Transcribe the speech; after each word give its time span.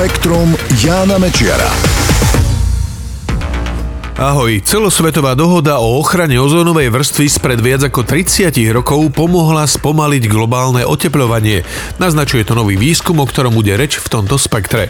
Spektrum 0.00 0.56
Jána 0.80 1.20
Mečiara. 1.20 1.68
Ahoj, 4.16 4.64
celosvetová 4.64 5.36
dohoda 5.36 5.76
o 5.76 6.00
ochrane 6.00 6.40
ozónovej 6.40 6.88
vrstvy 6.88 7.28
spred 7.28 7.60
viac 7.60 7.84
ako 7.84 8.08
30 8.08 8.48
rokov 8.72 8.96
pomohla 9.12 9.68
spomaliť 9.68 10.24
globálne 10.24 10.88
oteplovanie. 10.88 11.68
Naznačuje 12.00 12.48
to 12.48 12.56
nový 12.56 12.80
výskum, 12.80 13.20
o 13.20 13.28
ktorom 13.28 13.52
bude 13.52 13.76
reč 13.76 14.00
v 14.00 14.08
tomto 14.08 14.40
spektre. 14.40 14.88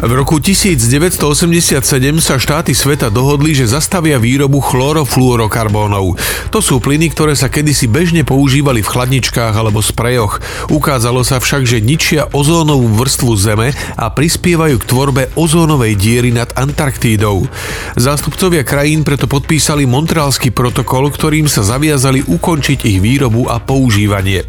V 0.00 0.16
roku 0.16 0.40
1987 0.40 1.76
sa 2.24 2.40
štáty 2.40 2.72
sveta 2.72 3.12
dohodli, 3.12 3.52
že 3.52 3.68
zastavia 3.68 4.16
výrobu 4.16 4.56
chlorofluorokarbónov. 4.64 6.16
To 6.48 6.64
sú 6.64 6.80
plyny, 6.80 7.12
ktoré 7.12 7.36
sa 7.36 7.52
kedysi 7.52 7.84
bežne 7.84 8.24
používali 8.24 8.80
v 8.80 8.88
chladničkách 8.88 9.52
alebo 9.52 9.84
sprejoch. 9.84 10.40
Ukázalo 10.72 11.20
sa 11.20 11.36
však, 11.36 11.68
že 11.68 11.84
ničia 11.84 12.32
ozónovú 12.32 12.96
vrstvu 12.96 13.32
Zeme 13.36 13.76
a 14.00 14.08
prispievajú 14.08 14.80
k 14.80 14.88
tvorbe 14.88 15.22
ozónovej 15.36 16.00
diery 16.00 16.32
nad 16.32 16.48
Antarktídou. 16.56 17.44
Zástupcovia 17.92 18.64
krajín 18.64 19.04
preto 19.04 19.28
podpísali 19.28 19.84
Montrealský 19.84 20.48
protokol, 20.48 21.12
ktorým 21.12 21.44
sa 21.44 21.60
zaviazali 21.60 22.24
ukončiť 22.24 22.88
ich 22.88 23.04
výrobu 23.04 23.52
a 23.52 23.60
používanie. 23.60 24.48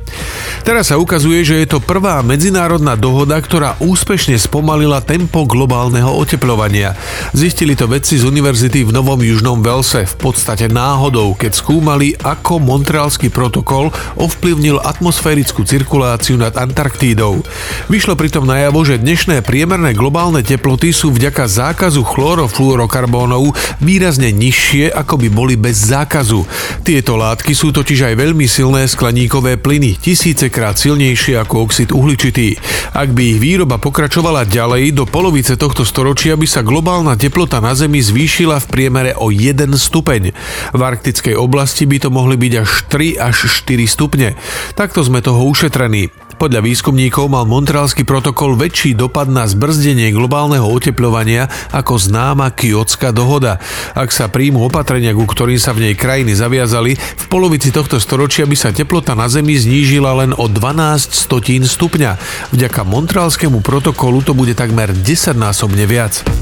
Teraz 0.63 0.95
sa 0.95 0.95
ukazuje, 0.95 1.43
že 1.43 1.59
je 1.59 1.75
to 1.75 1.83
prvá 1.83 2.23
medzinárodná 2.23 2.95
dohoda, 2.95 3.35
ktorá 3.35 3.75
úspešne 3.83 4.39
spomalila 4.39 5.03
tempo 5.03 5.40
globálneho 5.49 6.13
oteplovania. 6.13 6.93
Zistili 7.33 7.73
to 7.73 7.89
vedci 7.89 8.19
z 8.19 8.27
univerzity 8.27 8.85
v 8.85 8.93
Novom 8.93 9.17
Južnom 9.17 9.63
Velse 9.63 10.05
v 10.05 10.15
podstate 10.19 10.69
náhodou, 10.69 11.33
keď 11.33 11.57
skúmali, 11.57 12.13
ako 12.19 12.59
Montrealský 12.61 13.31
protokol 13.31 13.89
ovplyvnil 14.19 14.77
atmosférickú 14.83 15.65
cirkuláciu 15.65 16.37
nad 16.37 16.53
Antarktídou. 16.53 17.41
Vyšlo 17.87 18.13
pritom 18.13 18.45
najavo, 18.45 18.85
že 18.85 19.01
dnešné 19.01 19.41
priemerné 19.41 19.95
globálne 19.97 20.45
teploty 20.45 20.91
sú 20.91 21.15
vďaka 21.15 21.47
zákazu 21.47 22.05
chlorofluorokarbónov 22.05 23.55
výrazne 23.81 24.35
nižšie, 24.35 24.91
ako 24.91 25.21
by 25.21 25.27
boli 25.31 25.55
bez 25.57 25.89
zákazu. 25.89 26.43
Tieto 26.85 27.17
látky 27.17 27.55
sú 27.57 27.73
totiž 27.73 28.11
aj 28.11 28.15
veľmi 28.19 28.45
silné 28.45 28.85
skleníkové 28.85 29.57
plyny, 29.57 29.97
tisícekrát 29.97 30.77
silnejšie 30.77 31.39
ako 31.41 31.69
oxid 31.69 31.89
uhličitý. 31.95 32.59
Ak 32.91 33.15
by 33.15 33.35
ich 33.35 33.39
výroba 33.39 33.79
pokračovala 33.79 34.43
ďalej, 34.43 34.91
do 34.91 35.07
polovice 35.07 35.30
polovice 35.31 35.55
tohto 35.55 35.87
storočia 35.87 36.35
by 36.35 36.43
sa 36.43 36.59
globálna 36.59 37.15
teplota 37.15 37.63
na 37.63 37.71
Zemi 37.71 38.03
zvýšila 38.03 38.59
v 38.59 38.67
priemere 38.67 39.11
o 39.15 39.31
1 39.31 39.63
stupeň. 39.79 40.35
V 40.75 40.81
arktickej 40.83 41.39
oblasti 41.39 41.87
by 41.87 42.03
to 42.03 42.11
mohli 42.11 42.35
byť 42.35 42.53
až 42.59 42.69
3 42.91 43.15
až 43.15 43.47
4 43.47 43.79
stupne. 43.87 44.35
Takto 44.75 44.99
sme 45.07 45.23
toho 45.23 45.47
ušetrení. 45.47 46.11
Podľa 46.41 46.65
výskumníkov 46.65 47.29
mal 47.29 47.45
Montrealský 47.45 48.01
protokol 48.01 48.57
väčší 48.57 48.97
dopad 48.97 49.29
na 49.29 49.45
zbrzdenie 49.45 50.09
globálneho 50.09 50.65
oteplovania 50.65 51.45
ako 51.69 52.01
známa 52.01 52.49
Kyotská 52.49 53.13
dohoda. 53.13 53.61
Ak 53.93 54.09
sa 54.09 54.25
príjmu 54.25 54.65
opatrenia, 54.65 55.13
ku 55.13 55.29
ktorým 55.29 55.61
sa 55.61 55.69
v 55.77 55.85
nej 55.85 55.93
krajiny 55.93 56.33
zaviazali, 56.33 56.97
v 56.97 57.25
polovici 57.29 57.69
tohto 57.69 58.01
storočia 58.01 58.49
by 58.49 58.57
sa 58.57 58.73
teplota 58.73 59.13
na 59.13 59.29
Zemi 59.29 59.53
znížila 59.53 60.17
len 60.17 60.33
o 60.33 60.49
12 60.49 61.13
stotín 61.13 61.61
stupňa. 61.61 62.17
Vďaka 62.49 62.89
Montrealskému 62.89 63.61
protokolu 63.61 64.25
to 64.25 64.33
bude 64.33 64.57
takmer 64.57 64.89
10 64.97 65.21
10-násobne 65.21 65.85
viac. 65.85 66.40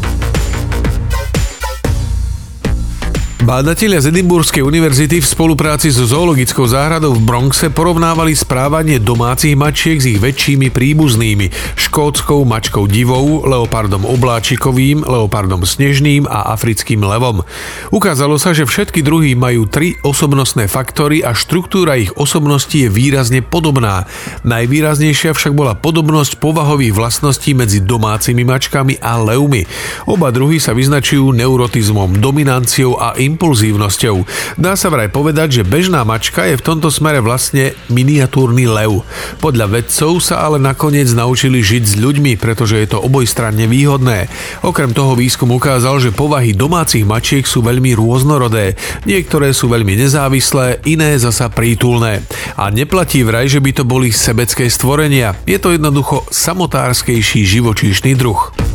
Bádatelia 3.50 3.98
z 3.98 4.14
Edimburskej 4.14 4.62
univerzity 4.62 5.18
v 5.18 5.26
spolupráci 5.26 5.90
so 5.90 6.06
zoologickou 6.06 6.70
záhradou 6.70 7.18
v 7.18 7.26
Bronxe 7.26 7.74
porovnávali 7.74 8.38
správanie 8.38 9.02
domácich 9.02 9.58
mačiek 9.58 9.98
s 9.98 10.06
ich 10.06 10.22
väčšími 10.22 10.70
príbuznými, 10.70 11.50
škótskou 11.74 12.46
mačkou 12.46 12.86
divou, 12.86 13.42
leopardom 13.50 14.06
obláčikovým, 14.06 15.02
leopardom 15.02 15.66
snežným 15.66 16.30
a 16.30 16.54
africkým 16.54 17.02
levom. 17.02 17.42
Ukázalo 17.90 18.38
sa, 18.38 18.54
že 18.54 18.70
všetky 18.70 19.02
druhy 19.02 19.34
majú 19.34 19.66
tri 19.66 19.98
osobnostné 20.06 20.70
faktory 20.70 21.26
a 21.26 21.34
štruktúra 21.34 21.98
ich 21.98 22.14
osobnosti 22.22 22.78
je 22.78 22.86
výrazne 22.86 23.42
podobná. 23.42 24.06
Najvýraznejšia 24.46 25.34
však 25.34 25.58
bola 25.58 25.74
podobnosť 25.74 26.38
povahových 26.38 26.94
vlastností 26.94 27.58
medzi 27.58 27.82
domácimi 27.82 28.46
mačkami 28.46 29.02
a 29.02 29.18
levmi. 29.18 29.66
Oba 30.06 30.30
druhy 30.30 30.62
sa 30.62 30.78
vyznačujú 30.78 31.34
neurotizmom, 31.34 32.22
dominanciou 32.22 32.94
a 32.94 33.18
impulzívnosťou. 33.40 34.28
Dá 34.60 34.76
sa 34.76 34.92
vraj 34.92 35.08
povedať, 35.08 35.64
že 35.64 35.64
bežná 35.64 36.04
mačka 36.04 36.44
je 36.44 36.60
v 36.60 36.66
tomto 36.68 36.92
smere 36.92 37.24
vlastne 37.24 37.72
miniatúrny 37.88 38.68
lev. 38.68 39.08
Podľa 39.40 39.80
vedcov 39.80 40.20
sa 40.20 40.44
ale 40.44 40.60
nakoniec 40.60 41.08
naučili 41.16 41.64
žiť 41.64 41.84
s 41.88 41.96
ľuďmi, 41.96 42.36
pretože 42.36 42.76
je 42.76 42.92
to 42.92 43.00
obojstranne 43.00 43.64
výhodné. 43.64 44.28
Okrem 44.68 44.92
toho 44.92 45.16
výskum 45.16 45.56
ukázal, 45.56 46.04
že 46.04 46.12
povahy 46.12 46.52
domácich 46.52 47.08
mačiek 47.08 47.48
sú 47.48 47.64
veľmi 47.64 47.96
rôznorodé. 47.96 48.76
Niektoré 49.08 49.56
sú 49.56 49.72
veľmi 49.72 49.96
nezávislé, 49.96 50.84
iné 50.84 51.16
zasa 51.16 51.48
prítulné. 51.48 52.28
A 52.60 52.68
neplatí 52.68 53.24
vraj, 53.24 53.48
že 53.48 53.64
by 53.64 53.72
to 53.72 53.88
boli 53.88 54.12
sebecké 54.12 54.68
stvorenia. 54.68 55.40
Je 55.48 55.56
to 55.56 55.72
jednoducho 55.72 56.28
samotárskejší 56.28 57.48
živočíšny 57.48 58.20
druh. 58.20 58.69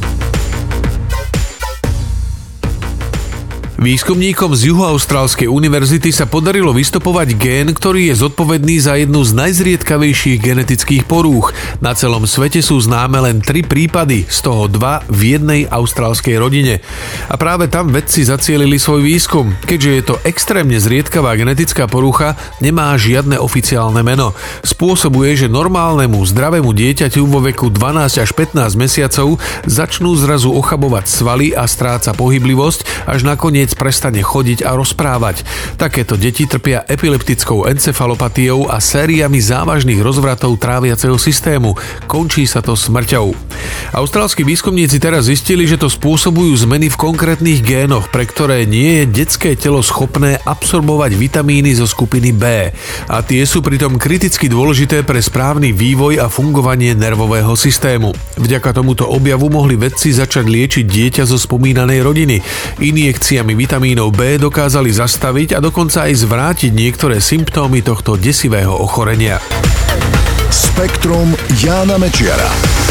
Výskumníkom 3.75 4.55
z 4.55 4.71
Juhoaustrálskej 4.71 5.51
univerzity 5.51 6.15
sa 6.15 6.31
podarilo 6.31 6.71
vystopovať 6.71 7.35
gén, 7.35 7.75
ktorý 7.75 8.15
je 8.15 8.23
zodpovedný 8.23 8.79
za 8.79 8.95
jednu 8.95 9.27
z 9.27 9.35
najzriedkavejších 9.35 10.39
genetických 10.39 11.03
porúch. 11.11 11.51
Na 11.83 11.91
celom 11.99 12.23
svete 12.23 12.63
sú 12.63 12.79
známe 12.79 13.19
len 13.19 13.43
tri 13.43 13.67
prípady, 13.67 14.31
z 14.31 14.47
toho 14.47 14.71
dva 14.71 15.03
v 15.11 15.35
jednej 15.35 15.67
austrálskej 15.67 16.39
rodine. 16.39 16.87
A 17.27 17.35
práve 17.35 17.67
tam 17.67 17.91
vedci 17.91 18.23
zacielili 18.23 18.79
svoj 18.79 19.03
výskum. 19.03 19.59
Keďže 19.67 19.91
je 19.91 20.03
to 20.07 20.15
extrémne 20.23 20.79
zriedkavá 20.79 21.35
genetická 21.35 21.91
porucha, 21.91 22.39
nemá 22.63 22.95
žiadne 22.95 23.43
oficiálne 23.43 24.07
meno. 24.07 24.39
Spôsobuje, 24.63 25.35
že 25.35 25.51
normálnemu 25.51 26.23
zdravému 26.23 26.71
dieťaťu 26.71 27.27
vo 27.27 27.43
veku 27.43 27.75
12 27.75 28.23
až 28.23 28.31
15 28.39 28.79
mesiacov 28.79 29.43
začnú 29.67 30.15
zrazu 30.15 30.55
ochabovať 30.55 31.11
svaly 31.11 31.51
a 31.59 31.67
stráca 31.67 32.15
pohyblivosť, 32.15 33.11
až 33.11 33.27
nakoniec 33.27 33.64
prestane 33.73 34.21
chodiť 34.21 34.69
a 34.69 34.77
rozprávať. 34.77 35.41
Takéto 35.81 36.21
deti 36.21 36.45
trpia 36.45 36.85
epileptickou 36.85 37.65
encefalopatiou 37.65 38.69
a 38.69 38.85
sériami 38.85 39.41
závažných 39.41 40.05
rozvratov 40.05 40.61
tráviaceho 40.61 41.17
systému. 41.17 41.73
Končí 42.05 42.45
sa 42.45 42.61
to 42.61 42.77
smrťou. 42.77 43.33
Austrálsky 43.97 44.45
výskumníci 44.45 45.01
teraz 45.01 45.33
zistili, 45.33 45.65
že 45.65 45.81
to 45.81 45.89
spôsobujú 45.89 46.53
zmeny 46.69 46.93
v 46.93 47.01
konkrétnych 47.01 47.65
génoch, 47.65 48.13
pre 48.13 48.29
ktoré 48.29 48.69
nie 48.69 49.01
je 49.01 49.25
detské 49.25 49.55
telo 49.55 49.81
schopné 49.81 50.43
absorbovať 50.43 51.15
vitamíny 51.15 51.73
zo 51.79 51.87
skupiny 51.87 52.35
B. 52.35 52.75
A 53.07 53.17
tie 53.23 53.47
sú 53.47 53.63
pritom 53.63 53.97
kriticky 53.97 54.51
dôležité 54.51 55.07
pre 55.07 55.23
správny 55.23 55.71
vývoj 55.71 56.19
a 56.19 56.27
fungovanie 56.27 56.99
nervového 56.99 57.55
systému. 57.55 58.11
Vďaka 58.35 58.75
tomuto 58.75 59.07
objavu 59.07 59.47
mohli 59.47 59.79
vedci 59.79 60.11
začať 60.11 60.51
liečiť 60.51 60.85
dieťa 60.85 61.23
zo 61.23 61.39
spomínanej 61.39 62.03
rodiny. 62.03 62.37
Injekciami 62.83 63.54
vitamínov 63.57 64.13
B 64.13 64.37
dokázali 64.37 64.93
zastaviť 64.93 65.57
a 65.57 65.59
dokonca 65.63 66.11
aj 66.11 66.13
zvrátiť 66.27 66.71
niektoré 66.75 67.23
symptómy 67.23 67.81
tohto 67.81 68.21
desivého 68.21 68.75
ochorenia. 68.75 69.41
Spektrum 70.51 71.33
Jána 71.63 71.97
Mečiara. 71.97 72.84